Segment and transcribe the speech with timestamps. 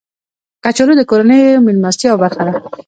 [0.63, 2.53] کچالو د کورنیو میلمستیاو برخه ده